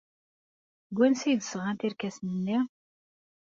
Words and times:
Seg 0.87 0.97
wansi 0.97 1.25
ay 1.29 1.35
d-sɣant 1.37 1.85
irkasen-nni? 1.87 2.59